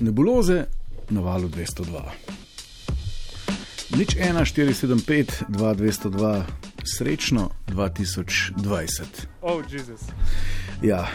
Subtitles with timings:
[0.00, 0.64] nebuloze
[1.10, 2.12] na valu 202.
[3.96, 6.44] Nič 1, 4, 7, 5, 2, 202,
[6.84, 9.26] srečno 2020.
[9.42, 10.00] Oh, Jezus.
[10.82, 11.08] Ja,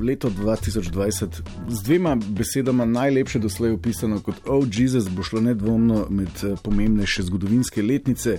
[0.00, 6.28] leto 2020 z dvema besedama najlepše doslej opisano kot Oh, Jezus bo šlo nedvomno med
[6.42, 8.38] eh, pomembnejše zgodovinske letnice.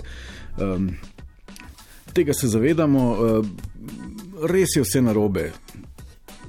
[0.58, 0.90] Um,
[2.12, 3.46] tega se zavedamo, uh,
[4.50, 5.52] res je vse narobe.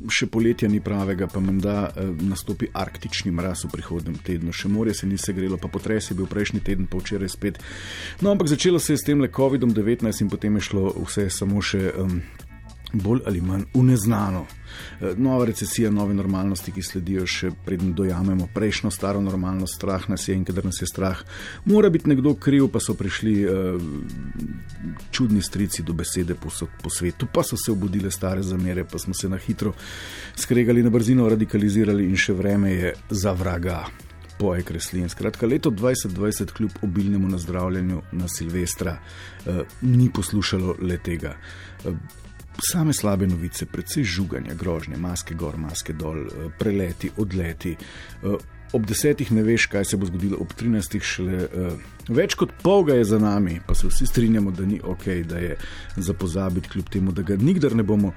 [0.08, 4.56] Še poletja ni pravega, pa menda eh, nastopi arktični mraz v prihodnem tednu.
[4.56, 7.62] Še morje se ni segrelo, pa potres je bil prejšnji teden, pa včeraj spet.
[8.22, 11.62] No, ampak začelo se je s tem le COVID-19 in potem je šlo vse samo
[11.62, 11.92] še.
[11.98, 12.22] Um,
[12.94, 14.46] bolj ali manj v neznano.
[15.02, 20.28] E, nova recesija, nove normalnosti, ki sledijo, še preden dojamemo prejšnjo staro normalnost, strah nas
[20.28, 21.24] je in ker nas je strah,
[21.66, 23.82] mora biti nekdo kriv, pa so prišli uh,
[25.12, 26.52] čudni strici do besede po,
[26.84, 29.74] po svetu, pa so se obudile stare zamere, pa smo se na hitro
[30.36, 33.86] skregali na brzino, radikalizirali in še vreme je za vraga.
[34.38, 35.10] Poje kreslin.
[35.10, 41.34] Skratka, leto 2020, kljub obilnemu nazdravljanju na Silvestra, eh, ni poslušalo le tega.
[41.86, 42.27] Eh,
[42.64, 47.76] same slabe novice, predvsej žuganja, grožnje, maske gor, maske dol, eh, preleti, odleti.
[48.24, 48.38] Eh,
[48.74, 52.84] ob desetih ne veš, kaj se bo zgodilo, ob trinajstih šele uh, več kot pol
[52.88, 55.58] ga je za nami, pa se vsi strinjamo, da ni ok, da je
[55.96, 58.12] za pozabiti, kljub temu, da ga nikdar ne bomo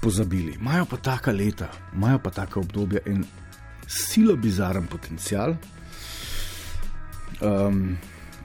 [0.00, 0.56] pozabili.
[0.58, 3.24] Imajo pa taka leta, imajo pa taka obdobja in
[3.86, 5.54] silo bizaren potencial.
[7.40, 7.96] Um,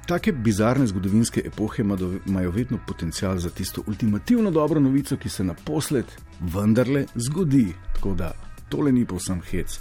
[0.06, 1.84] Take bizarne zgodovinske epohe
[2.26, 6.06] imajo vedno potencial za tisto ultimativno dobro novico, ki se naposled
[6.40, 7.74] vendarle zgodi.
[7.94, 8.32] Tako da
[8.70, 9.80] tole ni povsem hec.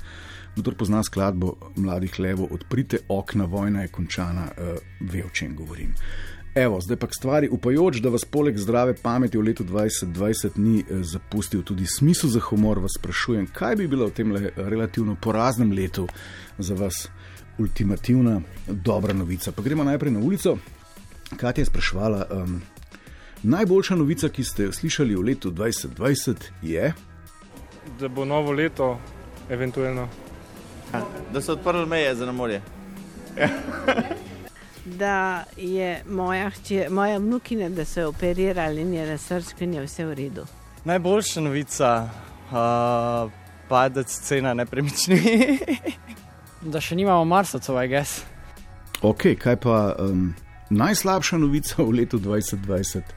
[0.56, 5.95] Kdo pozna skladbo mladih levo, odprite okna, vojna je končana, uh, ve o čem govorim.
[6.55, 10.80] Evo, zdaj pa k stvari, upajoč, da vas poleg zdrave pameti v letu 2020 ni
[10.80, 15.72] eh, zapustil tudi smisel za humor, vas sprašujem, kaj bi bilo v tem relativno poraznem
[15.72, 16.06] letu
[16.58, 17.08] za vas
[17.59, 19.53] ultimativna, dobra novica.
[19.53, 20.59] Pa gremo najprej na ulico.
[21.37, 22.27] Kaj je sprašvala?
[22.31, 22.63] Um,
[23.43, 26.93] najboljša novica, ki ste jo slišali v letu 2020, je,
[28.01, 28.98] da bo novo leto,
[29.51, 30.09] eventualno.
[30.93, 32.63] Ja, da so odprli meje za morje.
[35.01, 39.75] da je moja, hči, moja vnukina, da so jo operirali in je na srčku in
[39.75, 40.47] je vse v redu.
[40.85, 42.11] Najboljša novica,
[42.51, 43.31] uh,
[43.69, 45.19] padec cena nepremičnin.
[46.64, 48.25] da še nimamo marsovcev, aj gess.
[49.05, 50.33] Ok, kaj pa um,
[50.73, 53.14] najslabša novica v letu 2020?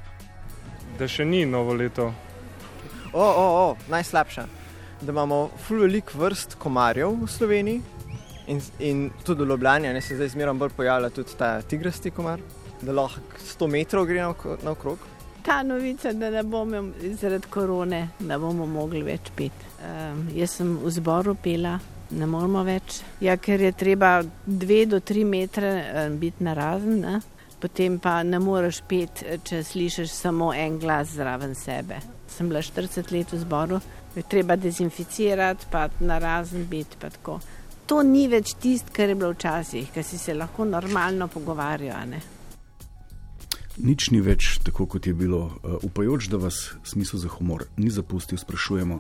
[1.00, 2.12] Da še ni novo leto.
[3.14, 4.48] O, o, o, najslabša.
[5.02, 7.82] Da imamo ful velik vrst komarjev v Sloveniji
[8.52, 12.42] in, in tudi v Ljubljani, ne se zdaj zmeraj bolj pojavlja tudi ta tigrasti komar,
[12.82, 14.26] da lahko 100 metrov gre
[14.66, 15.06] naokrog.
[15.46, 16.82] Ta novica, da ne bomo
[17.16, 19.68] zaradi korone, da bomo mogli več pet.
[19.78, 21.78] Um, jaz sem v zboru pela
[22.10, 23.02] ne moramo več.
[23.22, 27.20] Ja, ker je treba dve do tri metre eh, biti na razen, ne?
[27.60, 31.98] potem pa ne moreš pet, če slišiš samo en glas zraven sebe.
[32.30, 33.82] Sem bila 40 let v zboru,
[34.14, 37.02] je treba dezinficirati, pa na razen biti.
[37.88, 42.37] To ni več tisto, kar je bilo včasih, ker si se lahko normalno pogovarjali
[43.78, 45.40] nič ni več tako, kot je bilo.
[45.64, 49.00] Uh, upajoč, da vas smisel za humor ni zapustil, sprašujemo,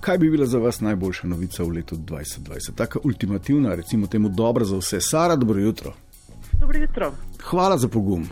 [0.00, 2.76] kaj bi bila za vas najboljša novica v letu 2020.
[2.76, 5.00] Taka ultimativna, recimo temu dobra za vse.
[5.00, 5.94] Sara, dobro jutro.
[6.60, 7.12] Dobro jutro.
[7.42, 8.28] Hvala za pogum.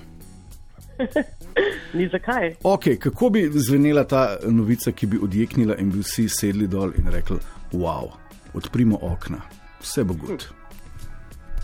[1.95, 2.55] Ni zakaj.
[2.63, 7.09] Okay, kako bi zvenela ta novica, ki bi odjeknila in bi vsi sedli dol in
[7.11, 7.39] rekli:
[7.73, 8.11] Wow,
[8.55, 9.41] odprimo okna,
[9.81, 10.49] vse bo gut.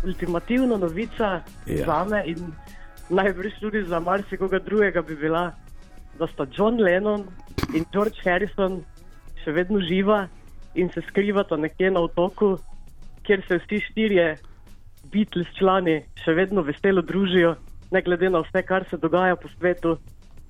[0.05, 1.87] Ultimativna novica ja.
[1.87, 2.53] za me in
[3.11, 5.53] najbrž tudi za marsikoga drugega bi bila,
[6.19, 7.25] da sta John Lennon
[7.75, 8.83] in George Harrison
[9.45, 10.27] še vedno živa
[10.75, 12.57] in se skrivata nekje na otoku,
[13.27, 14.35] kjer se vsi štirje
[15.13, 17.55] Beatles člani še vedno veselo družijo,
[17.93, 19.99] ne glede na vse, kar se dogaja po svetu.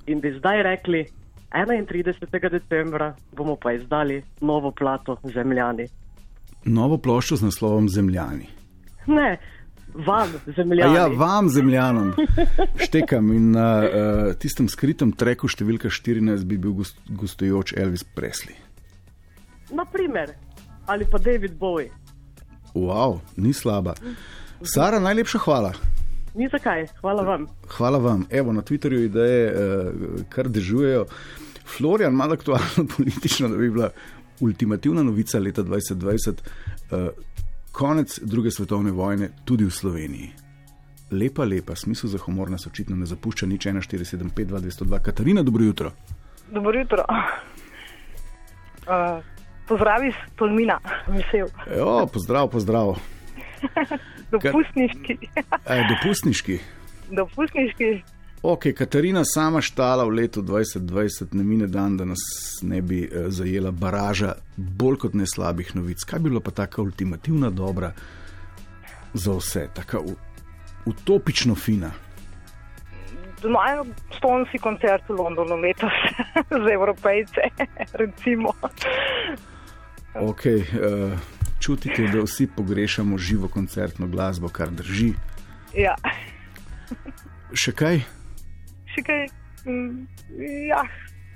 [0.06, 1.04] In bi zdaj rekli,
[1.54, 2.50] 31.
[2.50, 5.86] decembra bomo pa izdali novo plato Zemljani.
[6.64, 8.48] Novo ploščo z naslovom Zemljani.
[9.06, 9.36] Ne,
[9.94, 10.94] vam, zemljanom.
[10.94, 12.12] Ja, vam, zemljanom.
[12.76, 18.56] Štekam in na uh, tistem skritem treku številka 14 bi bil gost, gostujoč Elvis Presley.
[19.74, 20.34] Naprimer,
[20.86, 21.90] ali pa David Bowie.
[22.74, 23.94] Wow, ni slaba.
[24.62, 25.74] Sara, najlepša hvala.
[26.34, 27.46] Ni zakaj, hvala vam.
[27.76, 28.26] Hvala vam.
[28.30, 31.06] Evo, na Twitterju ideje uh, kar dežujejo.
[31.76, 33.90] Florian, malo aktualno politično, da bi bila
[34.40, 36.42] ultimativna novica leta 2020.
[36.90, 37.08] Uh,
[37.74, 40.30] konec druge svetovne vojne tudi v Sloveniji.
[41.10, 45.02] Lepa, lepa, smisel za humor nas očitno ne zapušča, nič 1475-2202.
[45.02, 45.92] Katarina, dobro jutro.
[46.50, 47.04] Dobro jutro.
[47.08, 47.18] Uh,
[49.68, 50.78] Pozdravi iz Tolmina,
[51.08, 51.48] vesel.
[51.78, 52.94] Jo, pozdrav, pozdrav.
[54.32, 55.18] Dopustniški.
[55.66, 56.58] E, dopustniški.
[57.10, 58.13] Dopustniški.
[58.44, 62.20] Ok, Katarina sama štala v letu 2020, ne mine dan, da nas
[62.60, 66.04] ne bi eh, zajela baraža bolj kot ne slabih novic.
[66.04, 67.94] Kaj bi bila pa taka ultimativna dobra
[69.14, 70.12] za vse, taka u,
[70.84, 71.88] utopično fina?
[73.44, 73.86] Imajo
[74.18, 75.96] stonski koncert v Londonu letos
[76.68, 77.48] za evropejce,
[78.02, 78.52] recimo.
[80.20, 81.16] Ok, uh,
[81.60, 85.14] čutite, da vsi pogrešamo živo koncertno glasbo, kar drži.
[85.72, 85.96] Ja.
[87.56, 88.04] Še kaj?
[88.94, 89.26] Še kaj?
[89.66, 90.06] Mm,
[90.68, 90.82] Ja,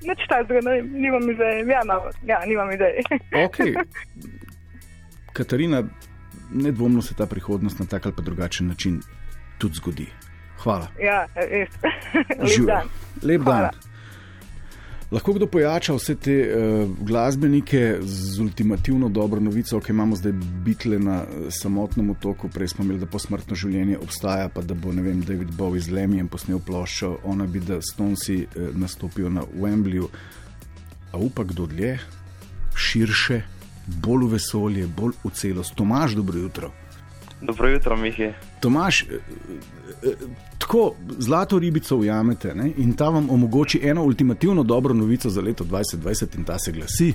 [0.02, 1.64] neč tajzga, ne vem, nimam ideje.
[1.68, 3.02] Ja, no, ja, nimam ideje.
[3.44, 3.58] Ok.
[5.32, 5.82] Katarina,
[6.50, 9.00] nedvomno se ta prihodnost na tak ali pa drugačen način
[9.58, 10.06] tudi zgodi.
[10.58, 10.88] Hvala.
[11.02, 11.70] Ja, res.
[12.48, 12.88] Lep dan.
[13.22, 13.70] Lep Hvala.
[15.10, 20.32] Lahko kdo pojača vse te uh, glasbenike z ultimativno dobro novico, ki imamo zdaj
[20.64, 24.92] bitle na eh, samotnem otoku, prej smo imeli, da posmrtno življenje obstaja, pa da bo
[24.92, 30.10] vem, David Bowie z Lemijem posnel ploščo, ona bi da Stonesi uh, nastopijo na Wembleyju.
[31.12, 31.94] A upa kdo dlje,
[32.76, 33.40] širše,
[34.04, 35.72] bolj v vesolje, bolj v celost.
[35.74, 36.70] Tomaž, dobro jutro.
[37.40, 38.32] Dobro jutro, Mihi.
[38.60, 39.06] Tomaš, eh,
[40.02, 40.14] eh,
[40.68, 42.70] tako zlato ribico ujamete ne?
[42.76, 47.14] in ta vam omogoči eno ultimativno dobro novico za leto 2020, in ta se glasi.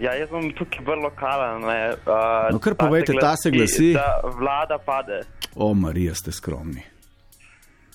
[0.00, 1.60] Ja, jaz bom tukaj bolj lokalen.
[1.60, 3.92] ne, Uh, No, kar povejte, ta se glasi.
[3.92, 5.20] Da vlada pade.
[5.54, 6.82] O, Marija, ste skromni.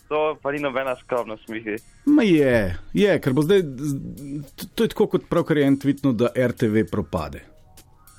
[0.07, 1.77] To pa ni nobena skromnost, Mihi.
[2.05, 3.61] Ma je, je, ker bo zdaj,
[4.75, 7.45] to je tako kot pravkar je en tvitno, da RTV propade.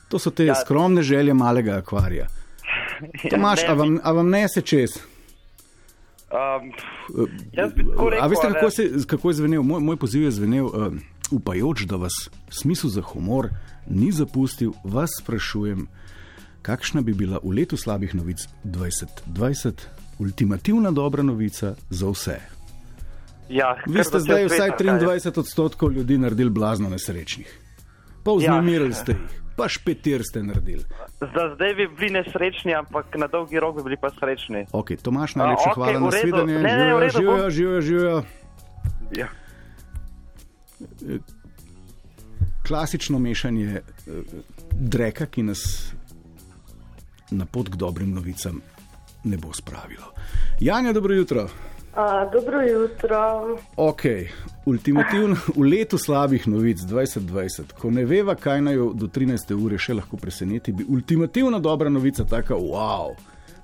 [0.09, 0.55] To so te ja.
[0.55, 0.55] Ja.
[0.55, 2.27] skromne želje malega akvarija.
[3.31, 5.14] Tomaš, ne, a vam, a vam nese čez?
[6.35, 6.73] Um,
[7.53, 8.25] jaz bi tako rekel.
[8.25, 9.63] A veste, kako, se, kako je zvenel?
[9.63, 10.95] Moj, moj poziv je zvenel, uh,
[11.31, 13.49] upajoč, da vas smisel za humor
[13.87, 15.87] ni zapustil, vas sprašujem,
[16.63, 19.73] kakšna bi bila v letu slabih novic 2020
[20.19, 22.41] ultimativna dobra novica za vse.
[23.49, 25.01] Ja, Vi ste zdaj vsaj svet, kaj je.
[25.01, 27.61] 23 odstotkov ljudi naredili blazno nesrečnih.
[28.25, 30.85] Pa vznemirili ste jih, pa špetir ste naredili.
[31.21, 34.67] Za zdaj bi bili nesrečni, ampak na dolgi rok bi bili pa srečni.
[34.73, 36.57] Ok, Tomaš, najlepša A, okej, hvala na svidenje.
[36.59, 38.23] Živijo, bom- živijo, živijo.
[39.17, 39.29] Ja.
[42.69, 43.83] klasično mešanje eh,
[44.73, 45.93] dreka, ki nas
[47.31, 48.61] na pot k dobrim novicam
[49.25, 50.13] ne bo spravilo.
[50.61, 51.49] Janja, dobro jutro.
[51.95, 53.59] A, dobro jutro.
[53.77, 54.03] Ok,
[54.67, 59.55] ultimativno v letu slabih novic 2020, ko ne veva, kaj naj jo do 13.
[59.55, 63.13] ure še lahko preseneti, bi ultimativna dobra novica, taka wow,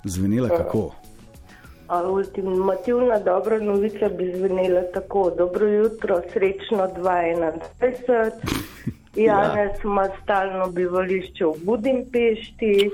[0.04, 0.90] zvenela kako.
[1.88, 8.30] A, ultimativna dobra novica bi zvenela tako: Dobro jutro, srečno 2021.
[9.26, 12.90] Janez ima stalno bivališče v Budimpešti,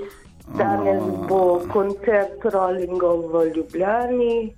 [0.56, 4.54] danes bo koncert Rollingov v Ljubljani,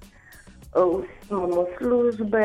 [0.70, 2.44] vsi imamo službe,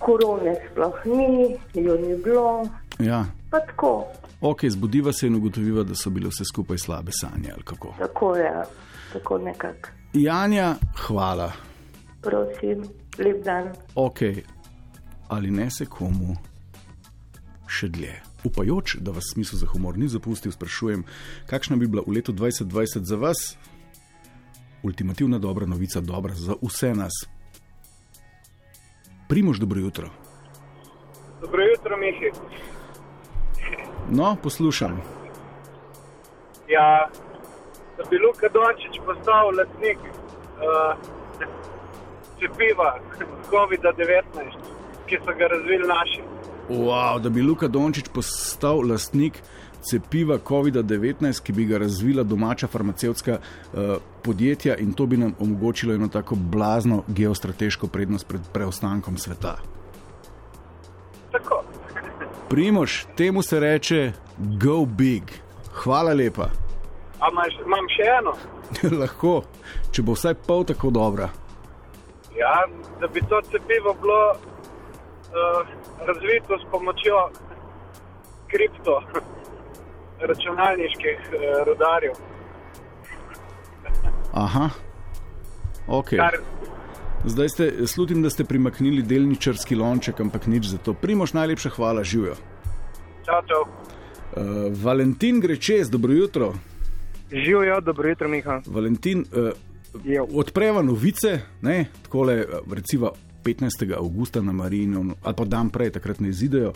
[0.00, 2.66] korone sploh ni, jo ni bilo,
[2.98, 3.24] Ja.
[3.50, 4.06] pa tako,
[4.42, 7.94] Ok, zbudiva se in ugotoviva, da so bile vse skupaj slabe sanje kako.
[7.98, 8.52] tako je,
[9.12, 9.88] tako nekako.
[10.12, 11.52] Janja, hvala.
[12.22, 12.82] Prosim,
[13.18, 13.68] lep dan.
[13.94, 14.18] Ok,
[15.28, 16.36] ali ne se komu
[17.68, 18.14] še dlje.
[18.44, 21.04] Upajoč, da vas smisel za humor ni zapustil, sprašujem,
[21.46, 23.56] kakšna bi bila v letu 2020 za vas
[24.82, 27.12] ultimativna dobra novica, dobra za vse nas.
[29.30, 30.08] Primož, dobro jutro.
[31.40, 32.30] Dobro jutro, Mihi.
[34.10, 35.02] No, poslušam.
[36.68, 37.08] Ja,
[37.96, 40.96] da bi Luka Dončić postal lastnik uh,
[42.38, 42.98] cepiva
[43.50, 44.22] COVID-19,
[45.06, 46.22] ki so ga razvili naši.
[46.68, 49.42] Wow, da bi Luka Dončić postal lastnik
[49.82, 55.94] cepiva COVID-19, ki bi ga razvila domača farmacevtska uh, podjetja in to bi nam omogočilo
[55.94, 59.56] eno tako blazno geostrateško prednost pred preostankom sveta.
[61.32, 61.64] Tako.
[62.48, 65.22] Primož, temu se reče Go Big.
[65.72, 66.48] Hvala lepa.
[67.20, 68.32] A imaš, imam še eno?
[69.00, 69.42] Lahko,
[69.92, 71.28] če bo vsaj pol tako dobra.
[72.36, 72.64] Ja,
[73.00, 75.68] da bi to cepivo bilo uh,
[76.06, 77.28] razvito s pomočjo
[78.48, 79.02] kripto
[80.20, 82.12] računalniških uh, rodarjev.
[84.32, 84.70] Aha,
[85.86, 86.10] ok.
[86.10, 86.42] Kar-
[87.24, 90.94] Zdaj ste, slutim, da ste primaknili delničarski lonček, ampak nič za to.
[90.94, 92.34] Primož, najlepša hvala, živijo.
[93.24, 93.62] Čau, čau.
[93.66, 96.54] Uh, Valentin gre čez, dobro jutro.
[97.32, 98.60] Živijo, dobro jutro, Miha.
[98.66, 99.52] Valentin, uh,
[100.32, 103.10] odpreva novice, ne, takole, eh, recimo
[103.44, 103.94] 15.
[103.96, 106.72] augusta na Marijinu, ali pa dan prej, takrat ne izidejo.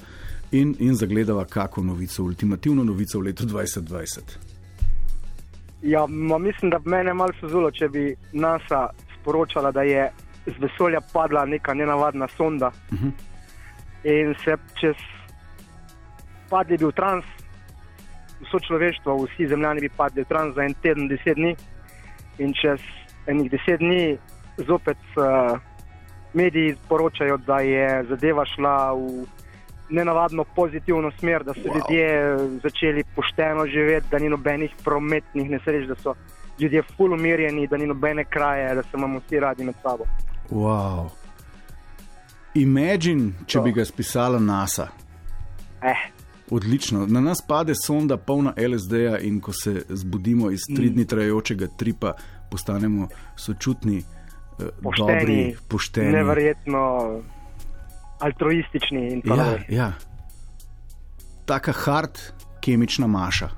[0.55, 4.21] In, in zagledava kako novico, ultimativno novico v letu 2020.
[5.83, 10.11] Ja, ma mislim, da bi mene malo suzulo, če bi NASA sporočala, da je
[10.47, 13.13] z vesolja padla neka nenavadna sonda Uh -huh.
[14.05, 14.97] in se čez
[16.51, 17.25] padli bi v trans,
[18.41, 21.57] vso človeštvo, vsi zemljani bi padli v trans za en teden, deset dni
[22.39, 22.81] in čez
[23.27, 24.19] enih deset dni
[24.57, 25.59] zopet uh,
[26.33, 29.27] mediji poročajo, da je zadeva šla v
[29.91, 31.75] nenavadno pozitivno smer, da so Wow.
[31.75, 36.15] ljudje začeli pošteno živeti, da ni nobenih prometnih nesreč, da so
[36.59, 40.05] ljudje ful umirjeni, da ni nobene kraje, da se imamo vsi radi med sabo.
[40.51, 41.09] Wow.
[42.55, 44.89] Imagine, če bi ga spisala NASA.
[45.83, 46.11] Eh.
[46.51, 47.07] Odlično.
[47.07, 50.93] Na nas pade sonda polna LSD-ja in ko se zbudimo iz tri Mm.
[50.95, 52.13] dni trajajočega tripa,
[52.51, 56.13] postanemo sočutni, eh, Pošteni, dobri, pošteni.
[56.13, 57.11] Neverjetno
[58.25, 59.65] altruistični in tako Ja, naprej.
[59.71, 59.93] ja.
[61.45, 62.19] Taka hard
[62.61, 63.49] kemična maša.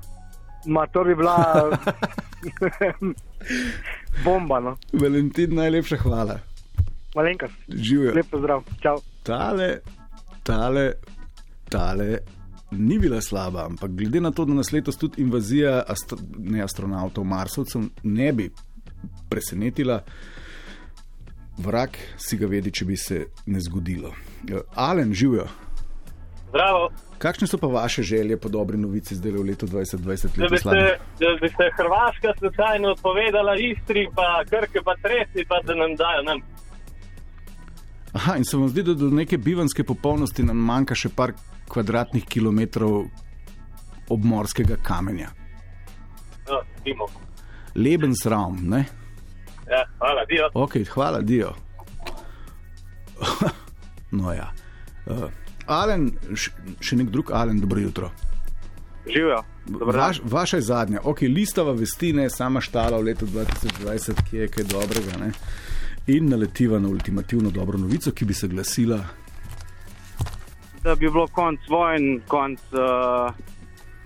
[0.65, 1.37] Ma to bi bila
[4.23, 4.77] bomba, no.
[4.93, 6.39] Valentin, najlepša hvala.
[7.15, 7.47] Malenka.
[7.67, 8.13] Živijo.
[8.15, 8.63] Lep pozdrav.
[8.81, 8.97] Čau.
[9.23, 9.77] Tale,
[10.43, 10.91] tale,
[11.69, 12.17] tale
[12.71, 17.23] ni bila slaba, ampak glede na to, da nas letos tudi invazija astro, ne astronautov,
[17.23, 18.49] marsovcev ne bi
[19.29, 20.01] presenetila,
[21.57, 24.13] vrak si ga vedi, če bi se ne zgodilo.
[24.75, 25.47] Alen, živijo.
[26.49, 26.89] Zdravo.
[27.17, 30.37] Kakšne so pa vaše želje po dobri novici zdaj v letu 2020?
[30.37, 30.69] Da bi, se,
[31.19, 36.23] da bi se Hrvaška slučajno odpovedala Istri, pa Krke, pa Tresi, pa da nam dajo
[36.23, 36.41] nam.
[38.13, 41.33] Aha, in se vam zdi, da do neke bivanske popolnosti nam manjka še par
[41.67, 43.03] kvadratnih kilometrov
[44.09, 45.33] obmorskega kamenja.
[46.47, 47.09] No, Dimo.
[47.75, 48.85] Lebensraum, ne?
[49.69, 50.49] Ja, hvala, dio.
[50.53, 51.53] Ok, hvala, Dio.
[54.11, 54.51] no, ja.
[55.05, 55.27] Uh,
[55.67, 56.11] Alen,
[56.79, 58.11] še nek drug Alen, dobro jutro.
[59.07, 59.43] Živijo.
[59.67, 64.47] Vaš, vaša je zadnja, ok, listava vesti, ne sama štala v letu 2020, ki je
[64.51, 65.19] kaj dobrega.
[65.19, 65.31] Ne?
[66.07, 68.99] In naletiva na ultimativno dobro novico, ki bi se glasila.
[70.83, 73.35] Da bi bilo konc vojn, konc uh,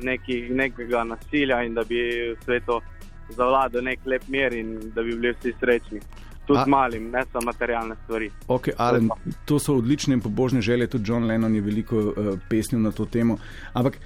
[0.02, 2.82] neki, nekega nasilja in da bi v svetu
[3.30, 6.02] zavladal nek lep mir in da bi bili vsi srečni.
[6.48, 8.32] Tudi malim, ne samo materialne stvari.
[8.48, 9.10] Ok, Alen,
[9.46, 13.06] to so odlične in pobožne želje, tudi John Lennon je veliko uh, pesnil na to
[13.06, 13.38] temo.
[13.74, 14.00] Ampak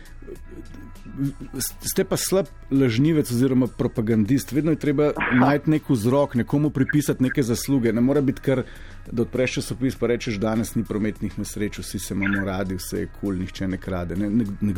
[1.80, 4.52] ste pa slab lažnivec oziroma propagandist.
[4.52, 7.94] Vedno je treba najti nek vzrok, nekomu pripisati neke zasluge.
[7.94, 8.64] Ne mora biti kar,
[9.12, 13.08] da odpreš časopis pa rečeš, danes ni prometnih nesreč, vsi se imamo radi, vse je
[13.08, 14.16] kul, cool, nihče ne krade.
[14.16, 14.74] Ne, ne, ne,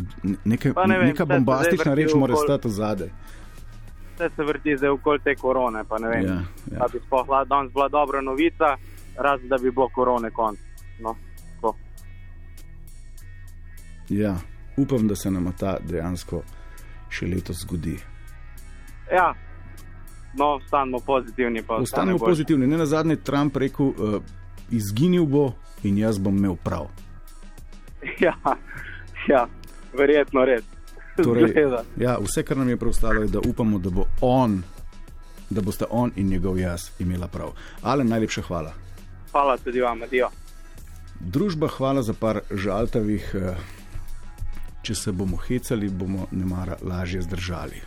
[0.45, 3.11] neke, Pa ne vem, neka vse se bombastična reč mora stati zadaj.
[4.17, 5.83] Vse se vrti zdaj okoli te korone.
[5.89, 6.33] Pa ne vem, Ja,
[6.71, 8.77] ja, da bi sploh bila danes bila dobra novica,
[9.17, 10.59] razen da bi bilo korone konc.
[10.99, 11.15] No,
[11.55, 11.75] tako.
[14.09, 14.35] Ja,
[14.77, 16.41] upam, da se nam ta dejansko
[17.09, 17.99] še letos zgodi.
[19.11, 19.33] ja,
[20.33, 21.61] no, ostanemo pozitivni.
[21.61, 22.67] pa ostane Ostanemo pozitivni.
[22.67, 24.21] Ne na zadnje Trump rekel, uh,
[24.71, 25.51] izginil bo
[25.83, 26.87] in jaz bom imel prav.
[28.19, 28.33] Ja,
[29.27, 29.47] ja,
[29.93, 30.76] verjetno res.
[31.23, 31.83] Torej, Zgleda.
[31.97, 34.63] ja, vse, kar nam je preostalo, je, da upamo, da bo on,
[35.49, 37.51] da boste on in njegov jaz imela prav.
[37.81, 38.73] Alen, najlepša hvala.
[39.31, 40.29] Hvala tudi vam, adijo.
[41.19, 43.31] Družba, hvala za par žaltavih.
[43.35, 43.55] eh,
[44.81, 47.81] Če se bomo hecali, bomo nemara lažje zdržali.